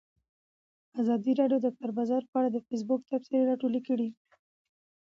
[1.01, 4.09] ازادي راډیو د د کار بازار په اړه د فیسبوک تبصرې راټولې کړي.